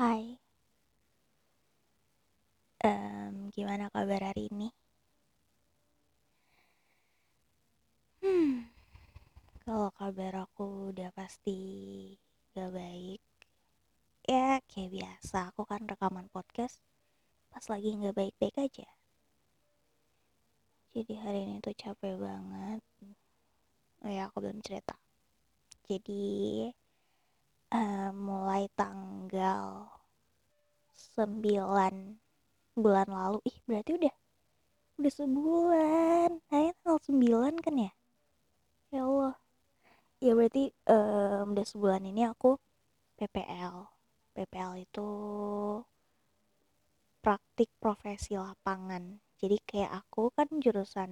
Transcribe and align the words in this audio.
Hai, 0.00 0.40
um, 2.88 3.52
gimana 3.52 3.92
kabar 3.92 4.32
hari 4.32 4.48
ini? 4.48 4.72
Hmm, 8.24 8.64
kalau 9.68 9.92
kabar 9.92 10.48
aku 10.48 10.88
udah 10.96 11.12
pasti 11.12 11.60
gak 12.56 12.72
baik. 12.72 13.20
Ya, 14.24 14.64
kayak 14.72 14.88
biasa, 14.96 15.52
aku 15.52 15.68
kan 15.68 15.84
rekaman 15.84 16.32
podcast 16.32 16.80
pas 17.52 17.64
lagi 17.68 17.92
gak 18.00 18.16
baik-baik 18.16 18.56
aja. 18.56 18.88
Jadi 20.96 21.12
hari 21.20 21.38
ini 21.44 21.60
tuh 21.60 21.76
capek 21.76 22.16
banget. 22.16 22.80
Oh 24.00 24.08
ya, 24.08 24.32
aku 24.32 24.40
belum 24.40 24.64
cerita. 24.64 24.96
Jadi, 25.84 26.24
um, 27.74 28.12
mulai 28.28 28.66
tanggal 28.78 29.89
9 31.28 32.16
bulan 32.76 33.08
lalu. 33.08 33.38
Ih 33.44 33.58
berarti 33.68 33.90
udah 34.00 34.14
udah 35.00 35.12
sebulan. 35.12 36.30
Nah 36.48 36.60
tanggal 36.80 36.98
9 37.04 37.54
kan 37.60 37.74
ya? 37.76 37.92
Ya 38.92 39.02
Allah. 39.04 39.36
Ya 40.20 40.32
berarti 40.36 40.72
um, 40.88 41.56
udah 41.56 41.66
sebulan 41.68 42.02
ini 42.08 42.28
aku 42.28 42.60
PPL 43.16 44.00
PPL 44.34 44.72
itu 44.80 45.08
praktik 47.20 47.68
profesi 47.76 48.36
lapangan. 48.40 49.20
Jadi 49.40 49.56
kayak 49.64 50.04
aku 50.04 50.32
kan 50.32 50.48
jurusan 50.60 51.10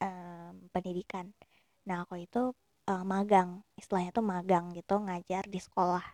um, 0.00 0.54
pendidikan. 0.72 1.32
Nah 1.88 2.04
aku 2.04 2.20
itu 2.20 2.52
uh, 2.88 3.04
magang. 3.04 3.64
Istilahnya 3.80 4.12
tuh 4.12 4.24
magang 4.24 4.72
gitu 4.76 5.00
ngajar 5.00 5.44
di 5.48 5.60
sekolah. 5.60 6.04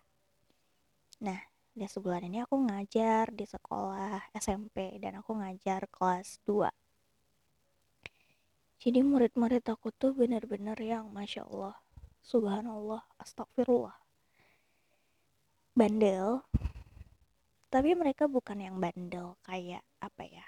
Nah 1.22 1.51
udah 1.72 1.88
sebulan 1.88 2.28
ini 2.28 2.44
aku 2.44 2.68
ngajar 2.68 3.32
di 3.32 3.48
sekolah 3.48 4.28
SMP 4.36 5.00
dan 5.00 5.24
aku 5.24 5.32
ngajar 5.40 5.88
kelas 5.88 6.36
2 6.44 6.68
jadi 8.82 9.00
murid-murid 9.00 9.64
aku 9.64 9.88
tuh 9.96 10.12
bener-bener 10.12 10.76
yang 10.76 11.08
Masya 11.08 11.48
Allah 11.48 11.80
Subhanallah 12.20 13.00
Astagfirullah 13.16 13.96
bandel 15.72 16.44
tapi 17.72 17.96
mereka 17.96 18.28
bukan 18.28 18.60
yang 18.60 18.76
bandel 18.76 19.40
kayak 19.40 19.80
apa 19.96 20.22
ya 20.28 20.44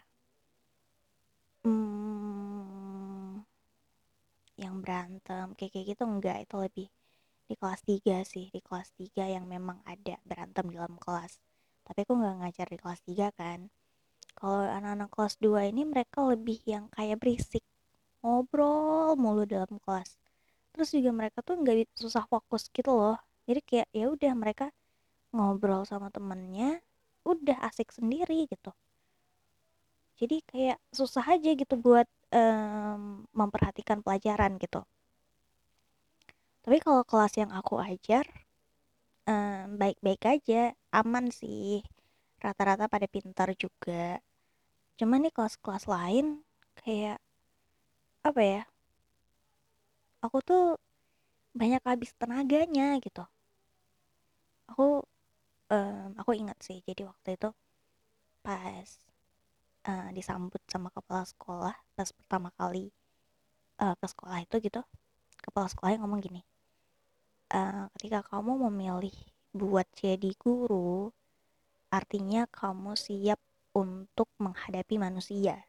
hmm, 1.64 3.40
yang 4.60 4.76
berantem 4.84 5.56
kayak 5.56 5.72
kayak 5.72 5.86
gitu 5.96 6.04
enggak 6.04 6.44
itu 6.44 6.56
lebih 6.60 6.88
di 7.44 7.54
kelas 7.60 7.80
3 7.84 8.24
sih 8.24 8.48
di 8.48 8.60
kelas 8.64 8.88
3 8.96 9.28
yang 9.28 9.44
memang 9.44 9.80
ada 9.84 10.16
berantem 10.24 10.64
di 10.72 10.76
dalam 10.80 10.96
kelas. 10.96 11.40
Tapi 11.84 11.98
aku 12.08 12.12
nggak 12.16 12.34
ngajar 12.40 12.66
di 12.72 12.78
kelas 12.80 13.00
3 13.04 13.28
kan. 13.36 13.60
Kalau 14.34 14.64
anak-anak 14.64 15.10
kelas 15.12 15.34
2 15.38 15.70
ini 15.70 15.82
mereka 15.84 16.24
lebih 16.24 16.58
yang 16.64 16.88
kayak 16.90 17.20
berisik 17.20 17.64
ngobrol 18.24 19.14
mulu 19.20 19.44
dalam 19.44 19.76
kelas. 19.84 20.16
Terus 20.72 20.88
juga 20.96 21.10
mereka 21.12 21.44
tuh 21.44 21.60
nggak 21.60 21.92
susah 21.94 22.24
fokus 22.26 22.72
gitu 22.72 22.90
loh. 22.96 23.20
Jadi 23.44 23.60
kayak 23.62 23.88
ya 23.92 24.06
udah 24.08 24.32
mereka 24.32 24.66
ngobrol 25.36 25.84
sama 25.84 26.08
temennya 26.08 26.80
udah 27.28 27.60
asik 27.68 27.92
sendiri 27.92 28.48
gitu. 28.48 28.72
Jadi 30.16 30.40
kayak 30.46 30.78
susah 30.94 31.24
aja 31.36 31.50
gitu 31.52 31.74
buat 31.76 32.06
um, 32.32 33.26
memperhatikan 33.34 34.00
pelajaran 34.00 34.56
gitu 34.62 34.86
tapi 36.64 36.76
kalau 36.80 37.04
kelas 37.04 37.34
yang 37.36 37.52
aku 37.52 37.76
ajar 37.78 38.24
baik-baik 39.80 40.22
um, 40.24 40.32
aja 40.36 40.62
aman 40.92 41.28
sih. 41.32 41.80
Rata-rata 42.40 42.88
pada 42.92 43.08
pintar 43.08 43.52
juga. 43.56 44.20
Cuman 45.00 45.24
nih 45.24 45.32
kelas-kelas 45.32 45.84
lain 45.88 46.44
kayak 46.84 47.20
apa 48.24 48.40
ya 48.40 48.62
aku 50.24 50.40
tuh 50.40 50.64
banyak 51.52 51.82
habis 51.84 52.10
tenaganya 52.16 52.96
gitu. 53.04 53.24
Aku 54.72 55.04
um, 55.68 56.08
aku 56.16 56.30
ingat 56.36 56.58
sih 56.64 56.80
jadi 56.84 57.08
waktu 57.08 57.36
itu 57.36 57.50
pas 58.44 58.88
uh, 59.88 60.08
disambut 60.16 60.60
sama 60.68 60.88
kepala 60.92 61.24
sekolah 61.24 61.74
pas 61.96 62.08
pertama 62.12 62.48
kali 62.56 62.92
uh, 63.80 63.94
ke 63.96 64.06
sekolah 64.08 64.38
itu 64.44 64.56
gitu 64.60 64.80
kepala 65.40 65.68
sekolah 65.68 65.96
ngomong 66.00 66.20
gini 66.20 66.42
uh, 67.54 67.86
ketika 67.94 68.26
kamu 68.26 68.66
memilih 68.68 69.14
buat 69.54 69.86
jadi 69.94 70.34
guru 70.34 71.14
artinya 71.94 72.50
kamu 72.50 72.98
siap 72.98 73.38
untuk 73.70 74.26
menghadapi 74.42 74.98
manusia. 74.98 75.62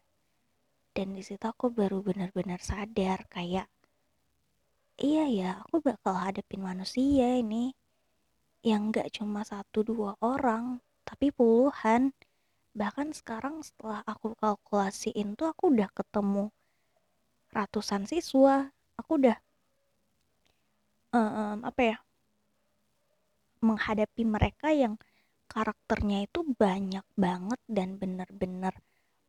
Dan 0.90 1.14
di 1.14 1.22
situ 1.22 1.46
aku 1.46 1.70
baru 1.70 2.02
benar-benar 2.02 2.58
sadar 2.58 3.30
kayak 3.30 3.70
iya 4.98 5.28
ya 5.28 5.50
aku 5.62 5.78
bakal 5.84 6.18
hadapin 6.18 6.66
manusia 6.66 7.38
ini. 7.38 7.78
Yang 8.66 8.82
gak 8.98 9.08
cuma 9.22 9.46
satu 9.46 9.86
dua 9.86 10.18
orang 10.18 10.82
tapi 11.06 11.30
puluhan. 11.30 12.10
Bahkan 12.74 13.14
sekarang 13.14 13.62
setelah 13.62 14.02
aku 14.02 14.34
kalkulasiin 14.34 15.38
tuh 15.38 15.54
aku 15.54 15.70
udah 15.70 15.86
ketemu 15.94 16.50
ratusan 17.54 18.10
siswa. 18.10 18.74
Aku 18.98 19.20
udah 19.22 19.38
um, 21.16 21.58
apa 21.64 21.82
ya? 21.82 21.96
Menghadapi 23.64 24.22
mereka 24.22 24.70
yang 24.70 25.00
karakternya 25.46 26.26
itu 26.26 26.42
banyak 26.44 27.06
banget 27.16 27.60
dan 27.70 27.96
bener-bener 27.96 28.74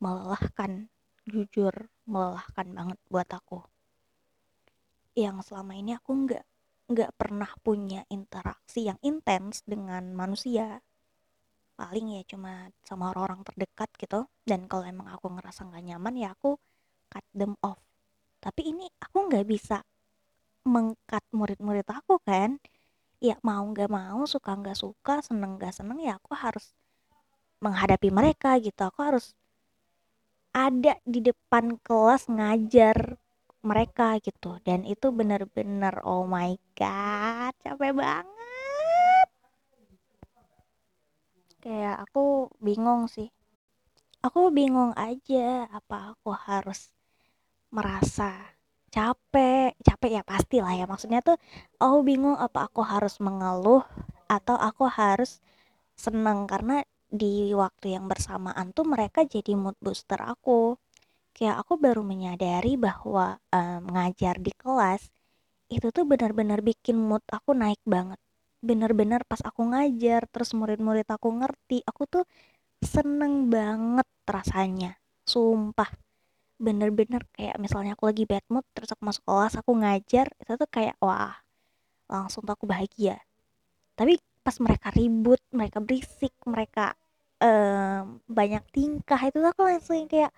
melelahkan 0.02 0.92
jujur 1.28 1.92
melelahkan 2.08 2.66
banget 2.72 2.98
buat 3.12 3.28
aku. 3.28 3.60
Yang 5.14 5.50
selama 5.50 5.72
ini 5.76 5.92
aku 5.98 6.10
nggak 6.26 6.44
nggak 6.88 7.10
pernah 7.20 7.50
punya 7.60 8.00
interaksi 8.08 8.88
yang 8.88 8.96
intens 9.04 9.60
dengan 9.68 10.16
manusia. 10.16 10.80
Paling 11.78 12.16
ya 12.18 12.22
cuma 12.26 12.72
sama 12.82 13.12
orang-orang 13.12 13.44
terdekat 13.44 13.90
gitu. 14.00 14.26
Dan 14.42 14.66
kalau 14.66 14.88
emang 14.88 15.12
aku 15.12 15.28
ngerasa 15.30 15.68
nggak 15.68 15.84
nyaman 15.84 16.14
ya 16.16 16.28
aku 16.32 16.56
cut 17.12 17.26
them 17.36 17.54
off. 17.60 17.78
Tapi 18.40 18.72
ini 18.72 18.88
aku 18.98 19.28
nggak 19.28 19.46
bisa 19.46 19.84
mengkat 20.68 21.24
murid-murid 21.32 21.88
aku 21.88 22.20
kan. 22.22 22.60
Ya 23.18 23.34
mau 23.42 23.64
nggak 23.64 23.90
mau 23.90 24.20
suka 24.28 24.54
nggak 24.54 24.78
suka 24.78 25.24
seneng 25.26 25.58
nggak 25.58 25.74
seneng 25.74 25.98
ya 25.98 26.20
aku 26.20 26.36
harus 26.36 26.76
menghadapi 27.64 28.08
mereka 28.12 28.60
gitu. 28.62 28.78
Aku 28.86 29.00
harus 29.02 29.34
ada 30.54 30.98
di 31.02 31.20
depan 31.24 31.80
kelas 31.82 32.30
ngajar 32.30 33.18
mereka 33.64 34.20
gitu. 34.22 34.60
Dan 34.62 34.86
itu 34.86 35.10
bener-bener 35.10 35.98
oh 36.06 36.24
my 36.28 36.54
god 36.78 37.54
capek 37.64 37.92
banget. 37.96 39.26
Kayak 41.58 42.06
aku 42.06 42.54
bingung 42.62 43.10
sih. 43.10 43.28
Aku 44.22 44.50
bingung 44.50 44.94
aja 44.98 45.70
apa 45.70 46.14
aku 46.14 46.34
harus 46.34 46.90
merasa 47.70 48.57
capek 48.98 49.78
capek 49.86 50.10
ya 50.18 50.22
pasti 50.26 50.56
lah 50.58 50.74
ya. 50.74 50.84
Maksudnya 50.90 51.20
tuh 51.22 51.38
aku 51.78 51.98
bingung 52.02 52.34
apa 52.34 52.66
aku 52.66 52.82
harus 52.82 53.22
mengeluh 53.22 53.86
atau 54.26 54.56
aku 54.58 54.90
harus 54.90 55.38
seneng. 55.94 56.50
Karena 56.50 56.82
di 57.08 57.54
waktu 57.54 57.94
yang 57.96 58.10
bersamaan 58.10 58.74
tuh 58.74 58.84
mereka 58.84 59.22
jadi 59.22 59.54
mood 59.54 59.78
booster 59.78 60.18
aku. 60.18 60.74
Kayak 61.36 61.62
aku 61.62 61.78
baru 61.78 62.02
menyadari 62.02 62.74
bahwa 62.74 63.38
um, 63.54 63.82
ngajar 63.94 64.42
di 64.42 64.50
kelas 64.58 65.06
itu 65.70 65.86
tuh 65.94 66.02
benar-benar 66.08 66.64
bikin 66.64 66.98
mood 66.98 67.22
aku 67.30 67.54
naik 67.54 67.78
banget. 67.86 68.18
Bener-bener 68.58 69.22
pas 69.22 69.38
aku 69.46 69.70
ngajar 69.70 70.26
terus 70.26 70.50
murid-murid 70.58 71.06
aku 71.06 71.30
ngerti 71.38 71.86
aku 71.86 72.02
tuh 72.10 72.24
seneng 72.82 73.46
banget 73.54 74.08
rasanya. 74.26 74.98
Sumpah 75.22 76.07
bener-bener 76.58 77.22
kayak 77.38 77.56
misalnya 77.62 77.94
aku 77.94 78.10
lagi 78.10 78.26
bad 78.26 78.42
mood 78.50 78.66
terus 78.74 78.90
aku 78.90 79.02
masuk 79.06 79.22
kelas 79.22 79.54
aku 79.54 79.70
ngajar 79.78 80.26
itu 80.42 80.52
tuh 80.58 80.70
kayak 80.70 80.98
wah 80.98 81.38
langsung 82.10 82.42
tuh 82.42 82.58
aku 82.58 82.66
bahagia. 82.66 83.22
Tapi 83.94 84.18
pas 84.42 84.56
mereka 84.58 84.88
ribut 84.90 85.38
mereka 85.54 85.78
berisik 85.78 86.34
mereka 86.48 86.96
um, 87.38 88.18
banyak 88.26 88.64
tingkah 88.72 89.20
itu 89.22 89.38
tuh 89.38 89.50
aku 89.52 89.62
langsung 89.68 90.08
kayak 90.10 90.32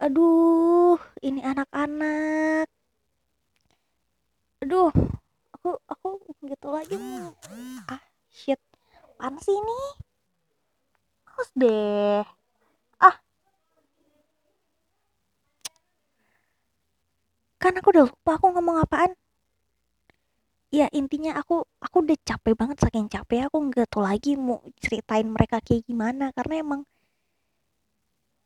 aduh 0.00 0.98
ini 1.22 1.44
anak-anak. 1.44 2.66
Aduh 4.64 4.90
aku 5.54 5.70
aku 5.86 6.08
gitu 6.48 6.68
lagi. 6.72 6.96
Ah 7.86 8.02
shit 8.32 8.58
panas 9.20 9.46
ini? 9.46 9.80
Harus 11.28 11.50
deh 11.54 12.39
kan 17.62 17.72
aku 17.78 17.88
udah 17.94 18.04
lupa 18.10 18.30
aku 18.38 18.46
ngomong 18.54 18.76
apaan. 18.84 19.12
Ya 20.78 20.86
intinya 21.00 21.32
aku 21.40 21.54
aku 21.84 21.96
udah 22.04 22.18
capek 22.28 22.54
banget 22.60 22.76
saking 22.82 23.06
capek 23.14 23.40
aku 23.46 23.56
nggak 23.68 23.86
tahu 23.92 24.02
lagi 24.10 24.30
mau 24.46 24.58
ceritain 24.82 25.26
mereka 25.34 25.56
kayak 25.66 25.82
gimana. 25.88 26.24
Karena 26.36 26.54
emang 26.64 26.80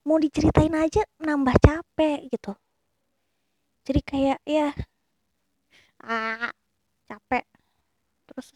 mau 0.06 0.16
diceritain 0.24 0.74
aja 0.84 1.02
nambah 1.26 1.56
capek 1.66 2.18
gitu. 2.32 2.52
Jadi 3.86 4.00
kayak 4.10 4.38
ya 4.48 4.68
ah 6.04 6.50
capek. 7.08 7.44
Terus 8.28 8.48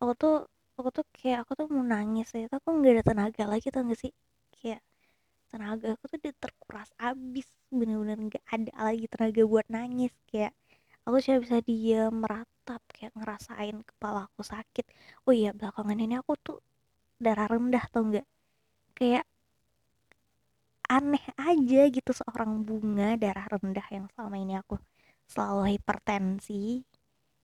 aku 0.00 0.12
tuh 0.22 0.34
aku 0.78 0.88
tuh 0.96 1.04
kayak 1.16 1.38
aku 1.44 1.52
tuh 1.60 1.66
mau 1.74 1.84
nangis 1.92 2.28
ya. 2.36 2.46
Aku 2.58 2.68
nggak 2.78 2.92
ada 3.00 3.04
tenaga 3.08 3.44
lagi 3.52 3.66
tau 3.74 3.82
gak 3.90 4.00
sih? 4.02 4.12
Kayak 4.56 4.80
tenaga 5.50 5.86
aku 5.94 6.04
tuh 6.10 6.18
udah 6.22 6.34
terkuras 6.42 6.90
abis. 6.98 7.46
Bener-bener 7.70 8.18
nggak 8.30 8.44
ada 8.54 8.72
lagi 8.86 9.06
tenaga 9.12 9.42
buat 9.52 9.66
nangis. 9.70 10.12
Kayak 10.30 10.52
aku 11.06 11.16
cuma 11.24 11.38
bisa 11.44 11.56
diem 11.68 12.12
meratap 12.22 12.82
kayak 12.94 13.12
ngerasain 13.18 13.76
kepala 13.86 14.20
aku 14.30 14.42
sakit. 14.46 14.86
Oh 15.26 15.34
iya 15.34 15.50
belakangan 15.58 15.98
ini 15.98 16.14
aku 16.22 16.32
tuh 16.40 16.58
darah 17.24 17.48
rendah 17.50 17.84
tau 17.92 18.02
nggak? 18.08 18.26
Kayak 18.96 19.24
aneh 20.90 21.24
aja 21.38 21.80
gitu 21.86 22.10
seorang 22.10 22.66
bunga 22.66 23.14
darah 23.14 23.46
rendah 23.46 23.86
yang 23.94 24.06
selama 24.10 24.36
ini 24.42 24.54
aku 24.58 24.74
selalu 25.30 25.78
hipertensi 25.78 26.82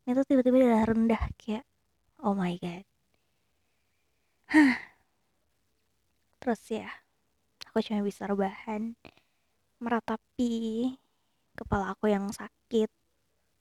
itu 0.06 0.22
tiba-tiba 0.26 0.56
darah 0.66 0.86
rendah 0.90 1.22
kayak 1.38 1.64
oh 2.22 2.34
my 2.34 2.54
god. 2.58 2.82
Terus 6.42 6.62
ya 6.70 6.90
aku 7.76 7.92
cuma 7.92 8.08
bisa 8.08 8.24
rebahan 8.24 8.96
meratapi 9.84 10.88
kepala 11.52 11.92
aku 11.92 12.08
yang 12.08 12.32
sakit 12.32 12.88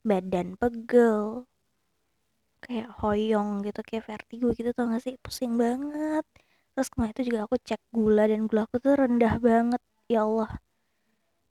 badan 0.08 0.56
pegel 0.56 1.44
kayak 2.64 2.96
hoyong 3.04 3.60
gitu 3.68 3.84
kayak 3.84 4.08
vertigo 4.08 4.56
gitu 4.56 4.72
tau 4.72 4.88
gak 4.88 5.04
sih? 5.04 5.20
Pusing 5.20 5.60
banget. 5.60 6.24
Terus 6.72 6.88
kemarin 6.88 7.12
itu 7.12 7.24
juga 7.28 7.40
aku 7.44 7.60
cek 7.60 7.82
gula 7.92 8.24
dan 8.32 8.48
gula 8.48 8.64
aku 8.64 8.80
tuh 8.80 8.96
rendah 8.96 9.36
banget 9.44 9.82
ya 10.08 10.24
Allah. 10.24 10.64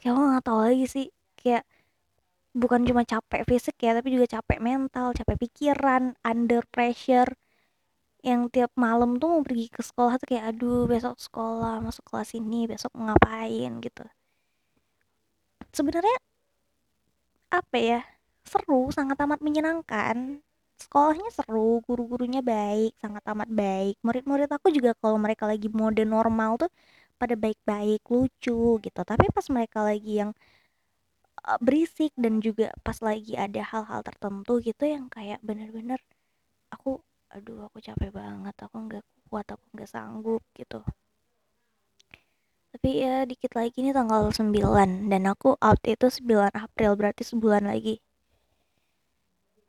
Kayak 0.01 0.11
aku 0.17 0.23
nggak 0.25 0.45
tahu 0.49 0.59
lagi 0.65 0.87
sih 0.89 1.07
kayak 1.37 1.63
bukan 2.57 2.81
cuma 2.89 3.05
capek 3.05 3.43
fisik 3.45 3.77
ya 3.85 3.93
tapi 3.93 4.09
juga 4.17 4.27
capek 4.41 4.59
mental 4.65 5.13
capek 5.13 5.37
pikiran 5.37 6.17
under 6.25 6.65
pressure 6.73 7.29
yang 8.25 8.41
tiap 8.55 8.73
malam 8.85 9.11
tuh 9.21 9.29
mau 9.33 9.43
pergi 9.47 9.67
ke 9.69 9.83
sekolah 9.85 10.17
tuh 10.21 10.27
kayak 10.33 10.45
aduh 10.57 10.89
besok 10.89 11.17
sekolah 11.27 11.75
masuk 11.85 12.05
kelas 12.09 12.31
ini 12.41 12.65
besok 12.73 12.93
ngapain? 12.97 13.73
gitu. 13.85 14.05
Sebenarnya 15.77 16.17
apa 17.53 17.77
ya 17.91 18.01
seru 18.49 18.89
sangat 18.97 19.17
amat 19.25 19.41
menyenangkan. 19.47 20.41
Sekolahnya 20.81 21.29
seru 21.37 21.85
guru-gurunya 21.87 22.41
baik 22.41 22.97
sangat 23.03 23.23
amat 23.33 23.49
baik. 23.53 23.95
Murid-murid 24.07 24.49
aku 24.57 24.69
juga 24.77 24.91
kalau 25.03 25.19
mereka 25.21 25.45
lagi 25.51 25.69
mode 25.69 26.03
normal 26.09 26.51
tuh 26.63 26.71
pada 27.21 27.35
baik-baik 27.39 28.01
lucu 28.13 28.81
gitu. 28.85 29.01
Tapi 29.11 29.25
pas 29.37 29.47
mereka 29.53 29.79
lagi 29.85 30.13
yang 30.21 30.31
uh, 31.49 31.59
berisik 31.67 32.13
dan 32.17 32.41
juga 32.47 32.73
pas 32.87 32.99
lagi 33.09 33.33
ada 33.37 33.61
hal-hal 33.71 34.01
tertentu 34.09 34.53
gitu 34.65 34.85
yang 34.89 35.07
kayak 35.13 35.39
bener-bener 35.45 36.01
aku 36.75 37.01
aduh 37.35 37.67
aku 37.67 37.79
capek 37.83 38.11
banget 38.15 38.55
aku 38.63 38.77
nggak 38.87 39.05
kuat 39.27 39.47
aku 39.51 39.65
nggak 39.75 39.91
sanggup 39.91 40.43
gitu. 40.55 40.79
Tapi 42.71 42.91
ya 43.03 43.27
dikit 43.27 43.53
lagi 43.59 43.77
ini 43.83 43.91
tanggal 43.91 44.31
9 44.31 45.11
dan 45.11 45.23
aku 45.31 45.59
out 45.59 45.83
itu 45.83 46.07
9 46.11 46.55
April 46.55 46.91
berarti 46.99 47.23
sebulan 47.27 47.67
lagi. 47.67 47.99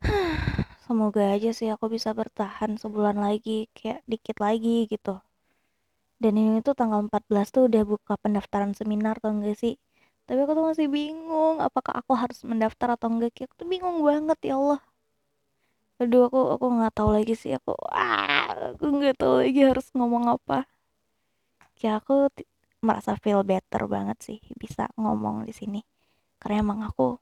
Semoga 0.86 1.34
aja 1.34 1.50
sih 1.50 1.66
aku 1.74 1.86
bisa 1.90 2.10
bertahan 2.14 2.78
sebulan 2.78 3.18
lagi 3.18 3.66
kayak 3.74 4.06
dikit 4.06 4.38
lagi 4.38 4.86
gitu. 4.86 5.18
Dan 6.22 6.32
ini 6.38 6.62
tuh 6.66 6.74
tanggal 6.78 7.02
14 7.06 7.50
tuh 7.54 7.62
udah 7.66 7.82
buka 7.82 8.14
pendaftaran 8.22 8.72
seminar 8.78 9.18
tau 9.18 9.34
gak 9.42 9.58
sih? 9.58 9.74
Tapi 10.26 10.38
aku 10.42 10.52
tuh 10.58 10.64
masih 10.70 10.86
bingung 10.90 11.62
apakah 11.62 11.94
aku 12.02 12.12
harus 12.14 12.38
mendaftar 12.46 12.94
atau 12.94 13.10
enggak 13.10 13.30
kayak 13.34 13.46
aku 13.50 13.54
tuh 13.62 13.68
bingung 13.70 13.98
banget 14.02 14.38
ya 14.50 14.54
Allah 14.58 14.80
aduh 16.00 16.28
aku 16.28 16.38
aku 16.54 16.66
nggak 16.76 16.92
tahu 16.96 17.10
lagi 17.16 17.34
sih. 17.42 17.52
Aku 17.58 17.72
ah 17.92 18.74
aku 18.76 18.84
nggak 18.98 19.16
tahu 19.20 19.34
lagi 19.42 19.60
harus 19.70 19.86
ngomong 19.96 20.24
apa. 20.36 20.68
Ya 21.82 22.00
aku 22.00 22.32
merasa 22.86 23.12
feel 23.22 23.40
better 23.50 23.82
banget 23.94 24.18
sih 24.26 24.38
bisa 24.62 24.88
ngomong 25.00 25.36
di 25.48 25.52
sini. 25.56 25.80
Karena 26.40 26.56
emang 26.64 26.80
aku 26.88 27.16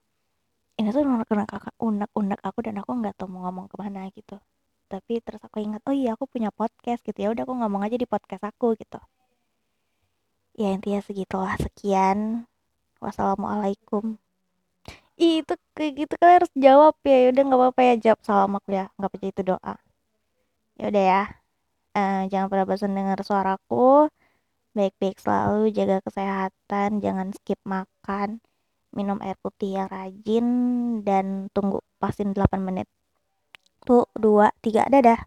ini 0.79 0.91
tuh 0.91 1.03
unek 1.07 1.31
unek 1.79 2.11
unek 2.19 2.41
aku 2.43 2.59
dan 2.67 2.75
aku 2.83 2.91
nggak 2.99 3.15
tahu 3.19 3.29
mau 3.31 3.47
ngomong 3.47 3.67
ke 3.71 3.77
mana 3.83 4.11
gitu. 4.11 4.37
Tapi 4.91 5.13
terus 5.25 5.43
aku 5.47 5.59
ingat 5.63 5.83
oh 5.89 5.95
iya 5.95 6.15
aku 6.19 6.25
punya 6.31 6.51
podcast 6.55 7.01
gitu. 7.07 7.19
Ya 7.25 7.29
udah 7.35 7.43
aku 7.47 7.55
ngomong 7.61 7.83
aja 7.87 7.97
di 7.99 8.07
podcast 8.11 8.43
aku 8.51 8.75
gitu. 8.79 8.99
Ya 10.55 10.71
intinya 10.75 11.01
segitulah. 11.03 11.55
Sekian. 11.59 12.47
Wassalamualaikum 13.03 14.24
itu 15.19 15.55
kayak 15.77 15.93
gitu 16.01 16.15
kan 16.21 16.31
harus 16.41 16.53
jawab 16.65 16.95
ya, 17.07 17.17
ya 17.23 17.27
udah 17.33 17.43
nggak 17.47 17.61
apa-apa 17.61 17.81
ya 17.89 17.95
jawab. 18.05 18.21
Salam 18.27 18.53
aku 18.59 18.69
ya. 18.79 18.85
Nggak 18.99 19.11
percaya 19.13 19.33
itu 19.35 19.43
doa. 19.51 19.75
Ya 20.79 20.85
udah 20.91 21.05
ya. 21.13 21.23
Uh, 21.95 22.21
jangan 22.31 22.47
pernah 22.51 22.67
bosan 22.67 22.93
dengar 22.99 23.19
suaraku 23.23 24.11
baik-baik 24.75 25.17
selalu 25.23 25.71
jaga 25.71 26.03
kesehatan 26.03 26.99
jangan 26.99 27.31
skip 27.31 27.61
makan 27.63 28.43
minum 28.97 29.19
air 29.23 29.39
putih 29.43 29.71
yang 29.79 29.89
rajin 29.91 30.47
dan 31.07 31.27
tunggu 31.55 31.79
pasin 32.03 32.35
8 32.35 32.63
menit. 32.63 32.87
Tuh 33.87 34.07
dua 34.19 34.51
tiga. 34.65 34.83
Dadah 34.91 35.19